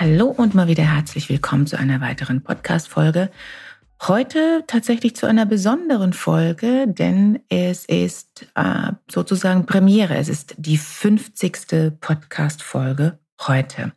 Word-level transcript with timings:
Hallo 0.00 0.28
und 0.28 0.54
mal 0.54 0.66
wieder 0.66 0.84
herzlich 0.84 1.28
willkommen 1.28 1.66
zu 1.66 1.78
einer 1.78 2.00
weiteren 2.00 2.42
Podcast-Folge. 2.42 3.30
Heute 4.00 4.64
tatsächlich 4.66 5.14
zu 5.14 5.26
einer 5.26 5.44
besonderen 5.44 6.14
Folge, 6.14 6.86
denn 6.88 7.40
es 7.50 7.84
ist 7.84 8.46
äh, 8.54 8.92
sozusagen 9.10 9.66
Premiere. 9.66 10.16
Es 10.16 10.30
ist 10.30 10.54
die 10.56 10.78
50. 10.78 12.00
Podcast-Folge 12.00 13.18
heute. 13.46 13.92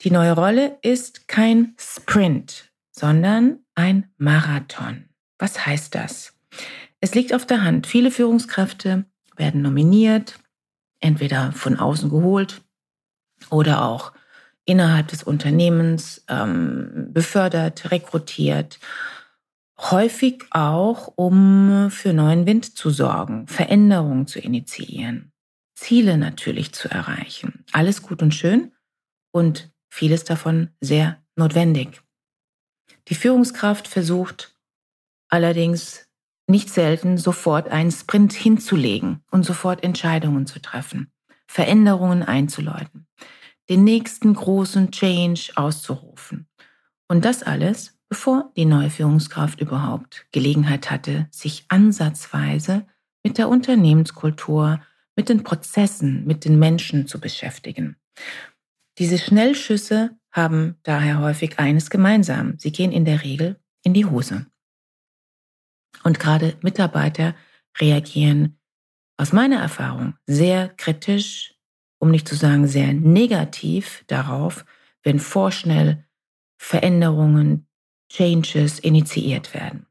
Die 0.02 0.10
neue 0.10 0.32
Rolle 0.32 0.78
ist 0.82 1.28
kein 1.28 1.74
Sprint, 1.78 2.72
sondern 2.98 3.60
ein 3.74 4.10
Marathon. 4.16 5.04
Was 5.38 5.66
heißt 5.66 5.94
das? 5.94 6.34
Es 7.00 7.14
liegt 7.14 7.34
auf 7.34 7.46
der 7.46 7.62
Hand. 7.62 7.86
Viele 7.86 8.10
Führungskräfte 8.10 9.04
werden 9.36 9.62
nominiert, 9.62 10.38
entweder 11.00 11.52
von 11.52 11.78
außen 11.78 12.08
geholt 12.08 12.62
oder 13.50 13.84
auch 13.84 14.12
innerhalb 14.64 15.08
des 15.08 15.22
Unternehmens 15.22 16.24
ähm, 16.28 17.08
befördert, 17.12 17.90
rekrutiert. 17.90 18.80
Häufig 19.78 20.44
auch, 20.50 21.12
um 21.16 21.90
für 21.90 22.14
neuen 22.14 22.46
Wind 22.46 22.76
zu 22.76 22.88
sorgen, 22.88 23.46
Veränderungen 23.46 24.26
zu 24.26 24.40
initiieren, 24.40 25.32
Ziele 25.74 26.16
natürlich 26.16 26.72
zu 26.72 26.90
erreichen. 26.90 27.64
Alles 27.72 28.00
gut 28.00 28.22
und 28.22 28.34
schön 28.34 28.72
und 29.32 29.70
vieles 29.90 30.24
davon 30.24 30.70
sehr 30.80 31.22
notwendig. 31.36 32.00
Die 33.08 33.14
Führungskraft 33.14 33.86
versucht 33.88 34.54
allerdings 35.28 36.08
nicht 36.48 36.70
selten 36.70 37.18
sofort 37.18 37.68
einen 37.68 37.90
Sprint 37.90 38.32
hinzulegen 38.32 39.22
und 39.30 39.44
sofort 39.44 39.82
Entscheidungen 39.82 40.46
zu 40.46 40.60
treffen, 40.60 41.10
Veränderungen 41.46 42.22
einzuläuten, 42.22 43.06
den 43.68 43.84
nächsten 43.84 44.34
großen 44.34 44.90
Change 44.92 45.52
auszurufen. 45.56 46.46
Und 47.08 47.24
das 47.24 47.42
alles, 47.42 47.98
bevor 48.08 48.52
die 48.56 48.64
neue 48.64 48.90
Führungskraft 48.90 49.60
überhaupt 49.60 50.26
Gelegenheit 50.32 50.90
hatte, 50.90 51.26
sich 51.30 51.64
ansatzweise 51.68 52.86
mit 53.24 53.38
der 53.38 53.48
Unternehmenskultur, 53.48 54.80
mit 55.16 55.28
den 55.28 55.42
Prozessen, 55.42 56.24
mit 56.26 56.44
den 56.44 56.58
Menschen 56.58 57.06
zu 57.06 57.20
beschäftigen. 57.20 57.96
Diese 58.98 59.18
Schnellschüsse 59.18 60.16
haben 60.36 60.76
daher 60.82 61.20
häufig 61.20 61.58
eines 61.58 61.90
gemeinsam. 61.90 62.58
Sie 62.58 62.70
gehen 62.70 62.92
in 62.92 63.04
der 63.04 63.24
Regel 63.24 63.58
in 63.82 63.94
die 63.94 64.04
Hose. 64.04 64.46
Und 66.04 66.20
gerade 66.20 66.56
Mitarbeiter 66.60 67.34
reagieren 67.80 68.58
aus 69.16 69.32
meiner 69.32 69.58
Erfahrung 69.58 70.14
sehr 70.26 70.68
kritisch, 70.68 71.54
um 71.98 72.10
nicht 72.10 72.28
zu 72.28 72.34
sagen 72.34 72.68
sehr 72.68 72.92
negativ 72.92 74.04
darauf, 74.06 74.66
wenn 75.02 75.18
vorschnell 75.18 76.04
Veränderungen, 76.58 77.66
Changes 78.12 78.78
initiiert 78.78 79.54
werden. 79.54 79.86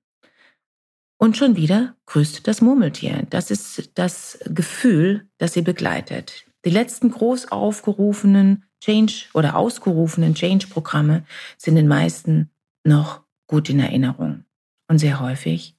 Und 1.18 1.38
schon 1.38 1.56
wieder 1.56 1.96
grüßt 2.06 2.48
das 2.48 2.62
Murmeltier. 2.62 3.26
Das 3.30 3.50
ist 3.50 3.92
das 3.96 4.40
Gefühl, 4.46 5.28
das 5.38 5.54
sie 5.54 5.62
begleitet. 5.62 6.46
Die 6.66 6.70
letzten 6.70 7.12
groß 7.12 7.52
aufgerufenen 7.52 8.65
Change 8.82 9.26
oder 9.34 9.56
ausgerufenen 9.56 10.36
Change-Programme 10.36 11.26
sind 11.58 11.76
den 11.76 11.88
meisten 11.88 12.52
noch 12.84 13.24
gut 13.48 13.70
in 13.70 13.80
Erinnerung 13.80 14.46
und 14.88 15.00
sehr 15.00 15.20
häufig 15.20 15.76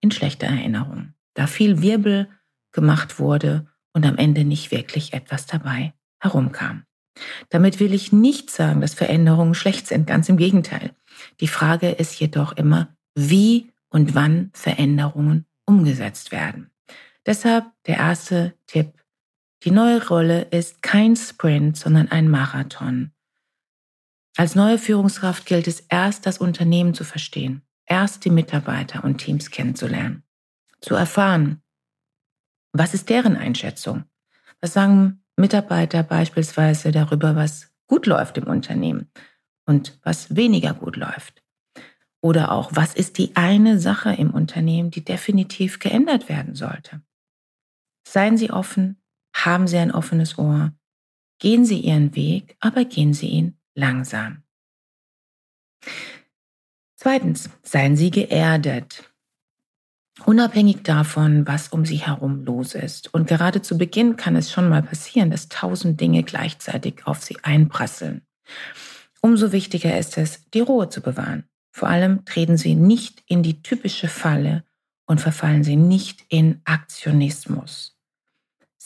in 0.00 0.10
schlechter 0.10 0.46
Erinnerung, 0.46 1.14
da 1.34 1.46
viel 1.46 1.82
Wirbel 1.82 2.28
gemacht 2.72 3.18
wurde 3.18 3.66
und 3.92 4.06
am 4.06 4.16
Ende 4.16 4.44
nicht 4.44 4.70
wirklich 4.70 5.12
etwas 5.12 5.46
dabei 5.46 5.94
herumkam. 6.20 6.84
Damit 7.48 7.80
will 7.80 7.92
ich 7.92 8.12
nicht 8.12 8.50
sagen, 8.50 8.80
dass 8.80 8.94
Veränderungen 8.94 9.54
schlecht 9.54 9.86
sind, 9.88 10.06
ganz 10.06 10.28
im 10.28 10.36
Gegenteil. 10.36 10.94
Die 11.40 11.48
Frage 11.48 11.90
ist 11.90 12.18
jedoch 12.20 12.52
immer, 12.52 12.96
wie 13.14 13.72
und 13.88 14.14
wann 14.14 14.50
Veränderungen 14.54 15.46
umgesetzt 15.64 16.30
werden. 16.30 16.70
Deshalb 17.26 17.66
der 17.86 17.96
erste 17.96 18.54
Tipp 18.66 18.92
die 19.64 19.70
neue 19.70 20.06
Rolle 20.06 20.42
ist 20.42 20.82
kein 20.82 21.16
Sprint, 21.16 21.76
sondern 21.76 22.08
ein 22.08 22.28
Marathon. 22.28 23.12
Als 24.36 24.54
neue 24.54 24.78
Führungskraft 24.78 25.46
gilt 25.46 25.66
es 25.66 25.80
erst, 25.80 26.26
das 26.26 26.38
Unternehmen 26.38 26.94
zu 26.94 27.02
verstehen, 27.04 27.62
erst 27.86 28.24
die 28.24 28.30
Mitarbeiter 28.30 29.02
und 29.02 29.18
Teams 29.18 29.50
kennenzulernen, 29.50 30.22
zu 30.80 30.94
erfahren, 30.94 31.60
was 32.72 32.94
ist 32.94 33.08
deren 33.08 33.36
Einschätzung? 33.36 34.04
Was 34.60 34.74
sagen 34.74 35.24
Mitarbeiter 35.36 36.02
beispielsweise 36.02 36.92
darüber, 36.92 37.34
was 37.34 37.72
gut 37.88 38.06
läuft 38.06 38.38
im 38.38 38.46
Unternehmen 38.46 39.10
und 39.66 39.98
was 40.02 40.36
weniger 40.36 40.74
gut 40.74 40.96
läuft? 40.96 41.42
Oder 42.20 42.52
auch, 42.52 42.70
was 42.74 42.94
ist 42.94 43.18
die 43.18 43.34
eine 43.36 43.78
Sache 43.78 44.12
im 44.12 44.30
Unternehmen, 44.30 44.90
die 44.90 45.04
definitiv 45.04 45.78
geändert 45.78 46.28
werden 46.28 46.54
sollte? 46.54 47.00
Seien 48.06 48.36
Sie 48.36 48.50
offen, 48.50 49.00
haben 49.44 49.66
Sie 49.66 49.78
ein 49.78 49.92
offenes 49.92 50.38
Ohr. 50.38 50.72
Gehen 51.38 51.64
Sie 51.64 51.80
Ihren 51.80 52.14
Weg, 52.16 52.56
aber 52.60 52.84
gehen 52.84 53.14
Sie 53.14 53.28
ihn 53.28 53.56
langsam. 53.74 54.42
Zweitens, 56.96 57.48
seien 57.62 57.96
Sie 57.96 58.10
geerdet. 58.10 59.04
Unabhängig 60.24 60.82
davon, 60.82 61.46
was 61.46 61.68
um 61.68 61.84
Sie 61.84 61.98
herum 61.98 62.44
los 62.44 62.74
ist. 62.74 63.14
Und 63.14 63.28
gerade 63.28 63.62
zu 63.62 63.78
Beginn 63.78 64.16
kann 64.16 64.34
es 64.34 64.50
schon 64.50 64.68
mal 64.68 64.82
passieren, 64.82 65.30
dass 65.30 65.48
tausend 65.48 66.00
Dinge 66.00 66.24
gleichzeitig 66.24 67.06
auf 67.06 67.22
Sie 67.22 67.36
einprasseln. 67.42 68.22
Umso 69.20 69.52
wichtiger 69.52 69.96
ist 69.96 70.18
es, 70.18 70.48
die 70.50 70.60
Ruhe 70.60 70.88
zu 70.88 71.00
bewahren. 71.00 71.44
Vor 71.70 71.88
allem 71.88 72.24
treten 72.24 72.56
Sie 72.56 72.74
nicht 72.74 73.22
in 73.26 73.44
die 73.44 73.62
typische 73.62 74.08
Falle 74.08 74.64
und 75.06 75.20
verfallen 75.20 75.62
Sie 75.62 75.76
nicht 75.76 76.24
in 76.28 76.60
Aktionismus. 76.64 77.97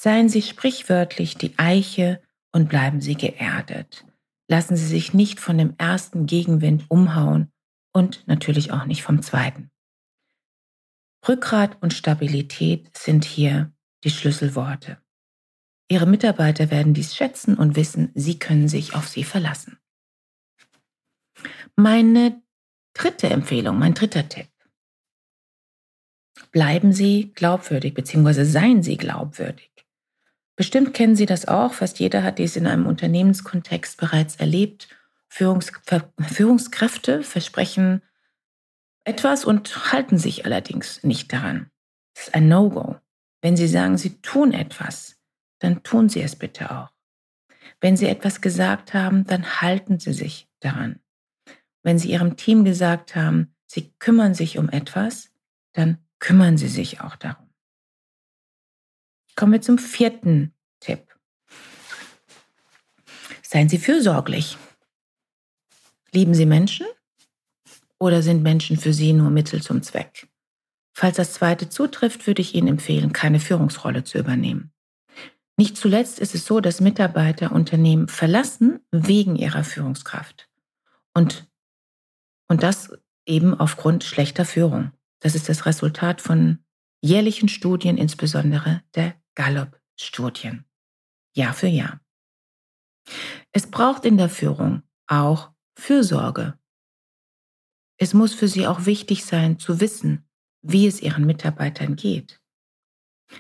Seien 0.02 0.28
Sie 0.28 0.43
sprichwörtlich 0.43 1.37
die 1.37 1.56
Eiche 1.60 2.20
und 2.50 2.69
bleiben 2.69 3.00
Sie 3.00 3.14
geerdet. 3.14 4.04
Lassen 4.49 4.75
Sie 4.75 4.87
sich 4.87 5.14
nicht 5.14 5.38
von 5.38 5.56
dem 5.56 5.76
ersten 5.78 6.26
Gegenwind 6.26 6.87
umhauen 6.88 7.52
und 7.93 8.26
natürlich 8.26 8.72
auch 8.72 8.84
nicht 8.84 9.04
vom 9.04 9.22
zweiten. 9.22 9.70
Rückgrat 11.28 11.81
und 11.82 11.93
Stabilität 11.94 12.90
sind 12.99 13.25
hier 13.25 13.72
die 14.02 14.10
Schlüsselworte. 14.10 15.00
Ihre 15.88 16.06
Mitarbeiter 16.06 16.72
werden 16.72 16.94
dies 16.94 17.14
schätzen 17.14 17.56
und 17.56 17.76
wissen, 17.76 18.10
Sie 18.16 18.40
können 18.40 18.66
sich 18.66 18.96
auf 18.96 19.06
sie 19.06 19.22
verlassen. 19.22 19.78
Meine 21.76 22.43
dritte 22.93 23.31
Empfehlung, 23.31 23.78
mein 23.78 23.94
dritter 23.94 24.28
Tipp. 24.28 24.49
Bleiben 26.50 26.93
Sie 26.93 27.31
glaubwürdig, 27.37 27.94
beziehungsweise 27.94 28.44
seien 28.44 28.82
Sie 28.82 28.96
glaubwürdig. 28.96 29.71
Bestimmt 30.56 30.94
kennen 30.94 31.16
Sie 31.16 31.26
das 31.26 31.49
auch, 31.49 31.72
fast 31.72 31.99
jeder 31.99 32.22
hat 32.22 32.38
dies 32.38 32.56
in 32.56 32.66
einem 32.66 32.87
Unternehmenskontext 32.87 33.96
bereits 33.99 34.37
erlebt. 34.37 34.88
Führungs 35.28 35.72
Führungskräfte 36.20 37.22
versprechen 37.22 38.02
etwas 39.04 39.44
und 39.44 39.93
halten 39.93 40.19
sich 40.19 40.44
allerdings 40.44 41.02
nicht 41.02 41.32
daran. 41.32 41.70
Das 42.14 42.28
ist 42.28 42.34
ein 42.34 42.49
No-Go. 42.49 42.96
Wenn 43.40 43.56
Sie 43.56 43.66
sagen, 43.66 43.96
Sie 43.96 44.20
tun 44.20 44.52
etwas, 44.52 45.16
dann 45.58 45.82
tun 45.82 46.08
Sie 46.08 46.20
es 46.20 46.37
bitte 46.37 46.70
auch. 46.70 46.90
Wenn 47.81 47.96
Sie 47.96 48.06
etwas 48.06 48.40
gesagt 48.40 48.94
haben, 48.94 49.26
dann 49.26 49.60
halten 49.60 49.99
Sie 49.99 50.12
sich 50.12 50.49
daran. 50.60 51.00
Wenn 51.82 51.99
Sie 51.99 52.10
Ihrem 52.10 52.37
Team 52.37 52.64
gesagt 52.64 53.16
haben, 53.16 53.54
Sie 53.66 53.93
kümmern 53.99 54.34
sich 54.34 54.58
um 54.58 54.69
etwas, 54.69 55.31
dann 55.72 55.99
kümmern 56.20 56.58
Sie 56.58 56.69
sich 56.69 57.00
auch 57.00 57.16
darum. 57.16 57.51
Kommen 59.37 59.52
wir 59.52 59.62
zum 59.62 59.79
vierten 59.79 60.55
Tipp. 60.81 61.14
Seien 63.43 63.69
Sie 63.69 63.79
fürsorglich. 63.79 64.56
Lieben 66.12 66.34
Sie 66.34 66.46
Menschen 66.46 66.87
oder 67.99 68.23
sind 68.23 68.43
Menschen 68.43 68.76
für 68.76 68.93
Sie 68.93 69.12
nur 69.12 69.31
Mittel 69.31 69.62
zum 69.62 69.82
Zweck? 69.82 70.29
Falls 70.94 71.17
das 71.17 71.32
zweite 71.34 71.69
zutrifft, 71.69 72.26
würde 72.26 72.43
ich 72.43 72.55
Ihnen 72.55 72.69
empfehlen, 72.69 73.12
keine 73.12 73.40
Führungsrolle 73.40 74.05
zu 74.05 74.19
übernehmen. 74.19 74.73
Nicht 75.56 75.76
zuletzt 75.76 76.19
ist 76.19 76.35
es 76.35 76.46
so, 76.46 76.61
dass 76.61 76.81
Mitarbeiter 76.81 77.52
Unternehmen 77.52 78.08
verlassen 78.08 78.81
wegen 78.90 79.37
ihrer 79.37 79.64
Führungskraft. 79.64 80.49
Und, 81.14 81.46
und 82.49 82.62
das 82.62 82.90
eben 83.26 83.58
aufgrund 83.58 84.05
schlechter 84.05 84.44
Führung. 84.44 84.93
Das 85.20 85.35
ist 85.35 85.49
das 85.49 85.67
Resultat 85.67 86.20
von 86.20 86.58
jährlichen 87.00 87.49
Studien, 87.49 87.96
insbesondere 87.96 88.82
der 88.94 89.14
Gallup-Studien. 89.34 90.64
Jahr 91.34 91.55
für 91.55 91.69
Jahr. 91.69 92.00
Es 93.52 93.70
braucht 93.70 94.05
in 94.05 94.17
der 94.17 94.29
Führung 94.29 94.82
auch 95.06 95.50
Fürsorge. 95.76 96.58
Es 97.96 98.14
muss 98.14 98.34
für 98.34 98.49
Sie 98.49 98.67
auch 98.67 98.87
wichtig 98.87 99.25
sein 99.25 99.58
zu 99.58 99.81
wissen, 99.81 100.29
wie 100.62 100.87
es 100.87 101.00
Ihren 101.00 101.26
Mitarbeitern 101.26 101.96
geht. 101.96 102.40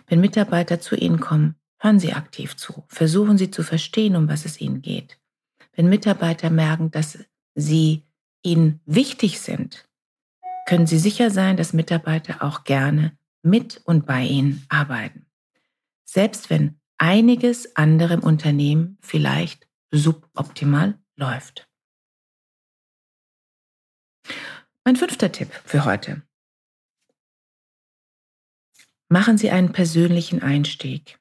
Wenn 0.06 0.20
Mitarbeiter 0.20 0.80
zu 0.80 0.96
Ihnen 0.96 1.20
kommen, 1.20 1.56
hören 1.78 2.00
Sie 2.00 2.12
aktiv 2.12 2.56
zu, 2.56 2.84
versuchen 2.88 3.38
Sie 3.38 3.50
zu 3.50 3.62
verstehen, 3.62 4.16
um 4.16 4.28
was 4.28 4.44
es 4.44 4.60
Ihnen 4.60 4.82
geht. 4.82 5.18
Wenn 5.74 5.88
Mitarbeiter 5.88 6.50
merken, 6.50 6.90
dass 6.90 7.18
Sie 7.54 8.06
Ihnen 8.42 8.80
wichtig 8.86 9.40
sind, 9.40 9.88
können 10.66 10.86
Sie 10.86 10.98
sicher 10.98 11.30
sein, 11.30 11.56
dass 11.56 11.72
Mitarbeiter 11.72 12.42
auch 12.42 12.64
gerne 12.64 13.16
mit 13.42 13.80
und 13.84 14.06
bei 14.06 14.24
Ihnen 14.24 14.64
arbeiten. 14.68 15.26
Selbst 16.12 16.50
wenn 16.50 16.78
einiges 16.98 17.74
andere 17.74 18.12
im 18.12 18.22
Unternehmen 18.22 18.98
vielleicht 19.00 19.66
suboptimal 19.90 20.98
läuft. 21.16 21.70
Mein 24.84 24.96
fünfter 24.96 25.32
Tipp 25.32 25.50
für 25.64 25.86
heute. 25.86 26.20
Machen 29.08 29.38
Sie 29.38 29.50
einen 29.50 29.72
persönlichen 29.72 30.42
Einstieg. 30.42 31.18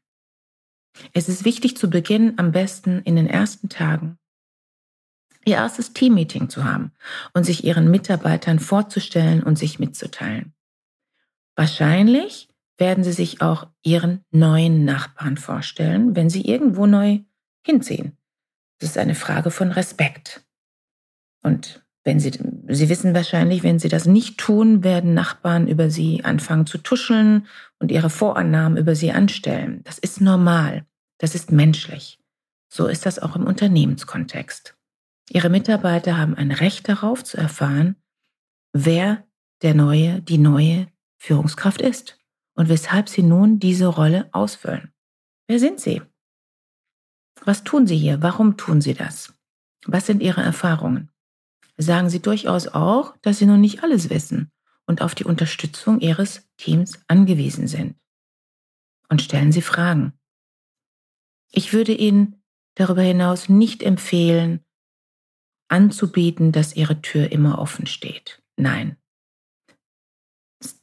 Es 1.14 1.30
ist 1.30 1.46
wichtig 1.46 1.78
zu 1.78 1.90
Beginn 1.90 2.38
am 2.38 2.52
besten 2.52 3.02
in 3.04 3.16
den 3.16 3.28
ersten 3.28 3.70
Tagen 3.70 4.18
Ihr 5.46 5.56
erstes 5.56 5.94
Teammeeting 5.94 6.50
zu 6.50 6.66
haben 6.66 6.92
und 7.34 7.46
sich 7.46 7.64
Ihren 7.64 7.90
Mitarbeitern 7.90 8.60
vorzustellen 8.60 9.42
und 9.42 9.58
sich 9.58 9.80
mitzuteilen. 9.80 10.54
Wahrscheinlich 11.56 12.51
werden 12.82 13.04
Sie 13.04 13.14
sich 13.14 13.42
auch 13.42 13.68
Ihren 13.84 14.26
neuen 14.32 14.84
Nachbarn 14.86 15.38
vorstellen, 15.38 16.16
wenn 16.16 16.32
Sie 16.32 16.42
irgendwo 16.42 16.88
neu 16.88 17.20
hinziehen. 17.64 18.18
Das 18.80 18.90
ist 18.90 18.98
eine 18.98 19.14
Frage 19.14 19.52
von 19.52 19.72
Respekt. 19.72 20.44
Und 21.44 21.86
wenn 22.04 22.20
Sie, 22.20 22.32
Sie 22.68 22.90
wissen 22.90 23.14
wahrscheinlich, 23.14 23.62
wenn 23.62 23.78
Sie 23.78 23.88
das 23.88 24.08
nicht 24.08 24.40
tun, 24.40 24.84
werden 24.84 25.14
Nachbarn 25.14 25.68
über 25.68 25.92
Sie 25.92 26.26
anfangen 26.26 26.66
zu 26.66 26.80
tuscheln 26.80 27.46
und 27.78 27.92
ihre 27.92 28.10
Vorannahmen 28.10 28.80
über 28.80 28.96
Sie 28.96 29.12
anstellen. 29.12 29.82
Das 29.84 30.00
ist 30.00 30.20
normal. 30.20 30.84
Das 31.20 31.36
ist 31.36 31.52
menschlich. 31.52 32.20
So 32.68 32.88
ist 32.88 33.06
das 33.06 33.20
auch 33.20 33.36
im 33.36 33.46
Unternehmenskontext. 33.46 34.76
Ihre 35.30 35.50
Mitarbeiter 35.50 36.18
haben 36.18 36.34
ein 36.34 36.52
Recht 36.52 36.90
darauf 36.90 37.24
zu 37.24 37.38
erfahren, 37.38 37.96
wer 38.74 39.24
der 39.62 39.76
neue, 39.76 40.20
die 40.24 40.40
neue 40.40 40.88
Führungskraft 41.20 41.80
ist 41.80 42.18
und 42.62 42.70
weshalb 42.70 43.10
sie 43.10 43.24
nun 43.24 43.58
diese 43.60 43.88
Rolle 43.88 44.30
ausfüllen. 44.34 44.94
Wer 45.48 45.58
sind 45.58 45.80
sie? 45.80 46.04
Was 47.44 47.64
tun 47.64 47.88
sie 47.88 47.98
hier? 47.98 48.22
Warum 48.22 48.56
tun 48.56 48.82
sie 48.82 48.94
das? 48.94 49.34
Was 49.88 50.06
sind 50.06 50.22
ihre 50.22 50.44
Erfahrungen? 50.44 51.10
Sagen 51.78 52.12
sie 52.12 52.22
durchaus 52.22 52.68
auch, 52.68 53.18
dass 53.24 53.40
sie 53.40 53.48
noch 53.48 53.58
nicht 53.58 53.82
alles 53.82 54.12
wissen 54.12 54.52
und 54.86 55.02
auf 55.02 55.16
die 55.16 55.24
Unterstützung 55.24 56.02
ihres 56.02 56.48
Teams 56.58 57.04
angewiesen 57.08 57.68
sind. 57.68 57.96
Und 59.10 59.24
stellen 59.24 59.52
sie 59.52 59.64
Fragen. 59.64 60.14
Ich 61.52 61.74
würde 61.74 61.94
Ihnen 61.94 62.44
darüber 62.76 63.02
hinaus 63.02 63.50
nicht 63.50 63.82
empfehlen, 63.82 64.64
anzubieten, 65.68 66.52
dass 66.52 66.76
Ihre 66.76 67.02
Tür 67.02 67.32
immer 67.32 67.58
offen 67.58 67.88
steht. 67.88 68.44
Nein. 68.56 68.98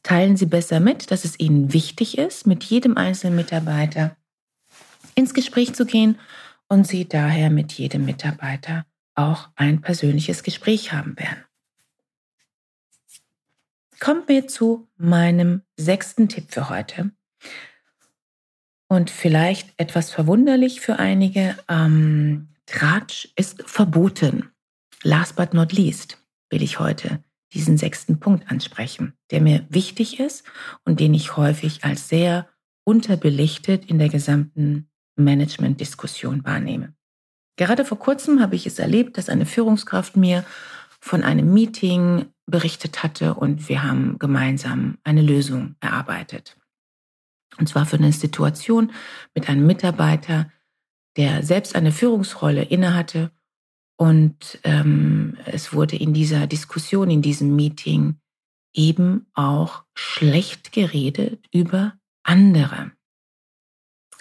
Teilen 0.03 0.37
Sie 0.37 0.45
besser 0.45 0.79
mit, 0.79 1.11
dass 1.11 1.25
es 1.25 1.39
Ihnen 1.39 1.73
wichtig 1.73 2.17
ist, 2.17 2.47
mit 2.47 2.63
jedem 2.63 2.97
einzelnen 2.97 3.35
Mitarbeiter 3.35 4.15
ins 5.15 5.33
Gespräch 5.33 5.73
zu 5.73 5.85
gehen 5.85 6.19
und 6.67 6.87
Sie 6.87 7.07
daher 7.07 7.49
mit 7.49 7.73
jedem 7.73 8.05
Mitarbeiter 8.05 8.85
auch 9.15 9.49
ein 9.55 9.81
persönliches 9.81 10.43
Gespräch 10.43 10.93
haben 10.93 11.17
werden. 11.17 11.43
Kommen 13.99 14.23
wir 14.27 14.47
zu 14.47 14.87
meinem 14.97 15.61
sechsten 15.75 16.29
Tipp 16.29 16.45
für 16.49 16.69
heute. 16.69 17.11
Und 18.87 19.09
vielleicht 19.09 19.73
etwas 19.77 20.09
verwunderlich 20.11 20.81
für 20.81 20.97
einige, 20.97 21.57
ähm, 21.67 22.49
Tratsch 22.65 23.27
ist 23.35 23.63
verboten. 23.67 24.51
Last 25.03 25.35
but 25.35 25.53
not 25.53 25.73
least 25.73 26.17
will 26.49 26.61
ich 26.61 26.79
heute 26.79 27.23
diesen 27.53 27.77
sechsten 27.77 28.19
Punkt 28.19 28.49
ansprechen, 28.51 29.13
der 29.31 29.41
mir 29.41 29.65
wichtig 29.69 30.19
ist 30.19 30.43
und 30.85 30.99
den 30.99 31.13
ich 31.13 31.35
häufig 31.37 31.83
als 31.83 32.09
sehr 32.09 32.47
unterbelichtet 32.83 33.85
in 33.85 33.99
der 33.99 34.09
gesamten 34.09 34.89
Management-Diskussion 35.15 36.43
wahrnehme. 36.45 36.93
Gerade 37.57 37.85
vor 37.85 37.99
kurzem 37.99 38.41
habe 38.41 38.55
ich 38.55 38.65
es 38.65 38.79
erlebt, 38.79 39.17
dass 39.17 39.29
eine 39.29 39.45
Führungskraft 39.45 40.15
mir 40.15 40.45
von 41.01 41.23
einem 41.23 41.53
Meeting 41.53 42.27
berichtet 42.45 43.03
hatte 43.03 43.33
und 43.33 43.69
wir 43.69 43.83
haben 43.83 44.17
gemeinsam 44.17 44.97
eine 45.03 45.21
Lösung 45.21 45.75
erarbeitet. 45.79 46.57
Und 47.57 47.67
zwar 47.67 47.85
für 47.85 47.97
eine 47.97 48.13
Situation 48.13 48.91
mit 49.35 49.49
einem 49.49 49.65
Mitarbeiter, 49.65 50.51
der 51.17 51.43
selbst 51.43 51.75
eine 51.75 51.91
Führungsrolle 51.91 52.63
innehatte 52.63 53.31
und 53.99 54.59
ähm, 54.63 55.37
es 55.45 55.73
wurde 55.73 55.97
in 55.97 56.13
dieser 56.13 56.47
Diskussion, 56.47 57.09
in 57.09 57.21
diesem 57.21 57.53
Meeting 57.57 58.15
eben 58.73 59.27
auch 59.33 59.83
schlecht 59.93 60.71
geredet 60.71 61.45
über 61.51 61.95
andere. 62.23 62.93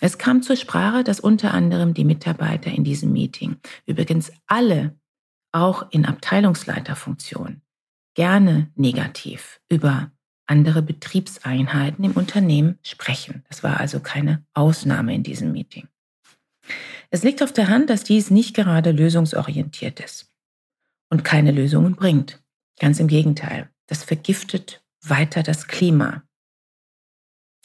Es 0.00 0.18
kam 0.18 0.42
zur 0.42 0.56
Sprache, 0.56 1.04
dass 1.04 1.20
unter 1.20 1.54
anderem 1.54 1.94
die 1.94 2.04
Mitarbeiter 2.04 2.72
in 2.72 2.82
diesem 2.82 3.12
Meeting, 3.12 3.56
übrigens 3.86 4.32
alle 4.48 4.98
auch 5.52 5.88
in 5.92 6.06
Abteilungsleiterfunktion, 6.06 7.62
gerne 8.14 8.72
negativ 8.74 9.60
über 9.68 10.10
andere 10.46 10.82
Betriebseinheiten 10.82 12.04
im 12.04 12.12
Unternehmen 12.12 12.80
sprechen. 12.82 13.44
Das 13.48 13.62
war 13.62 13.78
also 13.78 14.00
keine 14.00 14.44
Ausnahme 14.54 15.14
in 15.14 15.22
diesem 15.22 15.52
Meeting. 15.52 15.86
Es 17.10 17.22
liegt 17.22 17.42
auf 17.42 17.52
der 17.52 17.68
Hand, 17.68 17.88
dass 17.90 18.04
dies 18.04 18.30
nicht 18.30 18.54
gerade 18.54 18.92
lösungsorientiert 18.92 20.00
ist 20.00 20.30
und 21.10 21.24
keine 21.24 21.52
Lösungen 21.52 21.96
bringt. 21.96 22.42
Ganz 22.78 23.00
im 23.00 23.08
Gegenteil, 23.08 23.70
das 23.86 24.04
vergiftet 24.04 24.84
weiter 25.02 25.42
das 25.42 25.66
Klima. 25.66 26.22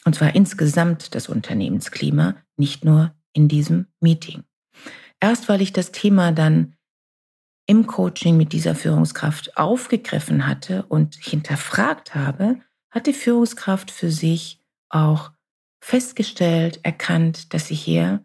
Und 0.04 0.14
zwar 0.14 0.34
insgesamt 0.34 1.14
das 1.14 1.28
Unternehmensklima, 1.28 2.36
nicht 2.56 2.84
nur 2.84 3.14
in 3.32 3.48
diesem 3.48 3.86
Meeting. 4.00 4.44
Erst 5.20 5.48
weil 5.48 5.62
ich 5.62 5.72
das 5.72 5.92
Thema 5.92 6.32
dann 6.32 6.76
im 7.66 7.86
Coaching 7.86 8.36
mit 8.36 8.52
dieser 8.52 8.74
Führungskraft 8.74 9.56
aufgegriffen 9.56 10.46
hatte 10.46 10.84
und 10.84 11.16
hinterfragt 11.16 12.14
habe, 12.14 12.60
hat 12.90 13.06
die 13.06 13.14
Führungskraft 13.14 13.90
für 13.90 14.10
sich 14.10 14.60
auch 14.90 15.32
festgestellt, 15.80 16.80
erkannt, 16.82 17.52
dass 17.54 17.68
sie 17.68 17.74
hier 17.74 18.23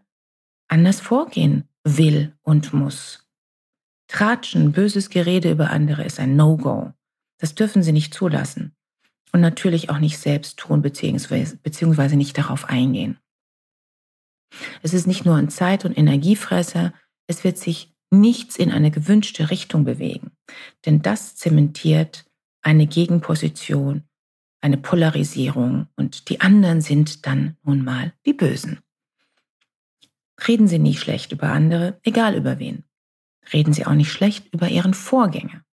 anders 0.70 1.00
vorgehen 1.00 1.68
will 1.84 2.34
und 2.42 2.74
muss. 2.74 3.28
Tratschen, 4.08 4.72
böses 4.72 5.10
Gerede 5.10 5.52
über 5.52 5.70
andere 5.70 6.04
ist 6.04 6.20
ein 6.20 6.36
No-Go. 6.36 6.94
Das 7.40 7.56
dürfen 7.56 7.84
Sie 7.84 7.92
nicht 7.92 8.14
zulassen. 8.14 8.76
Und 9.32 9.42
natürlich 9.42 9.90
auch 9.90 10.00
nicht 10.00 10.18
selbst 10.18 10.58
tun, 10.58 10.82
beziehungsweise, 10.82 12.16
nicht 12.16 12.38
darauf 12.38 12.66
eingehen. 12.66 13.20
Es 14.82 14.94
ist 14.94 15.06
nicht 15.06 15.26
nur 15.26 15.36
ein 15.36 15.50
Zeit- 15.50 15.86
und 15.86 15.96
Energiefresser, 15.96 16.94
es 17.28 17.44
wird 17.44 17.60
sich 17.60 17.94
nichts 18.10 18.56
in 18.56 18.72
eine 18.72 18.90
gewünschte 18.90 19.52
Richtung 19.52 19.84
bewegen. 19.84 20.32
Denn 20.86 21.04
das 21.04 21.36
zementiert 21.36 22.26
eine 22.64 22.88
Gegenposition 22.88 24.10
eine 24.62 24.78
Polarisierung 24.78 25.88
und 25.96 26.30
die 26.30 26.42
anderen 26.42 26.82
sind 26.82 27.26
dann 27.26 27.58
nun 27.64 27.84
mal 27.84 28.14
die 28.26 28.34
Bösen. 28.34 28.80
Reden 30.48 30.68
Sie 30.68 30.80
nie 30.80 30.96
schlecht 30.96 31.32
über 31.32 31.50
andere, 31.50 32.00
egal 32.04 32.36
über 32.36 32.60
wen. 32.60 32.84
Reden 33.52 33.74
Sie 33.74 33.86
auch 33.86 33.94
nicht 33.94 34.12
schlecht 34.12 34.54
über 34.54 34.70
Ihren 34.70 34.94
Vorgänger. 34.94 35.64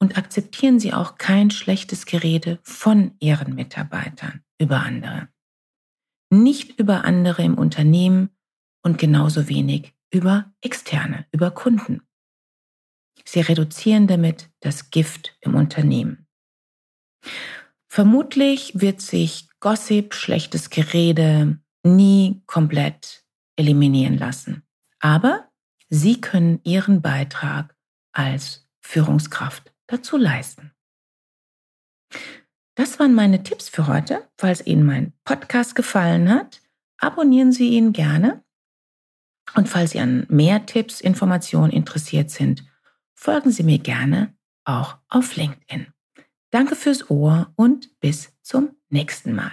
Und 0.00 0.18
akzeptieren 0.18 0.80
Sie 0.80 0.92
auch 0.92 1.16
kein 1.16 1.50
schlechtes 1.50 2.06
Gerede 2.06 2.58
von 2.62 3.14
Ihren 3.20 3.54
Mitarbeitern 3.54 4.42
über 4.58 4.80
andere. 4.80 5.28
Nicht 6.30 6.78
über 6.78 7.04
andere 7.04 7.42
im 7.42 7.54
Unternehmen 7.54 8.30
und 8.82 8.98
genauso 8.98 9.48
wenig 9.48 9.94
über 10.12 10.52
Externe, 10.60 11.26
über 11.32 11.50
Kunden. 11.50 12.02
Sie 13.24 13.40
reduzieren 13.40 14.06
damit 14.06 14.50
das 14.60 14.90
Gift 14.90 15.36
im 15.40 15.54
Unternehmen. 15.54 16.26
Vermutlich 17.88 18.80
wird 18.80 19.00
sich 19.00 19.48
Gossip, 19.60 20.14
schlechtes 20.14 20.68
Gerede 20.68 21.58
nie 21.84 22.42
komplett 22.46 23.23
eliminieren 23.56 24.18
lassen. 24.18 24.62
Aber 25.00 25.50
Sie 25.88 26.20
können 26.20 26.60
Ihren 26.64 27.02
Beitrag 27.02 27.76
als 28.12 28.66
Führungskraft 28.80 29.72
dazu 29.86 30.16
leisten. 30.16 30.72
Das 32.74 32.98
waren 32.98 33.14
meine 33.14 33.42
Tipps 33.42 33.68
für 33.68 33.86
heute. 33.86 34.28
Falls 34.36 34.66
Ihnen 34.66 34.84
mein 34.84 35.12
Podcast 35.24 35.74
gefallen 35.74 36.28
hat, 36.28 36.62
abonnieren 36.98 37.52
Sie 37.52 37.70
ihn 37.70 37.92
gerne. 37.92 38.42
Und 39.54 39.68
falls 39.68 39.92
Sie 39.92 40.00
an 40.00 40.26
mehr 40.28 40.66
Tipps, 40.66 41.00
Informationen 41.00 41.70
interessiert 41.70 42.30
sind, 42.30 42.64
folgen 43.14 43.50
Sie 43.50 43.62
mir 43.62 43.78
gerne 43.78 44.34
auch 44.64 44.96
auf 45.08 45.36
LinkedIn. 45.36 45.86
Danke 46.50 46.76
fürs 46.76 47.10
Ohr 47.10 47.52
und 47.56 47.98
bis 48.00 48.32
zum 48.42 48.76
nächsten 48.88 49.34
Mal. 49.34 49.52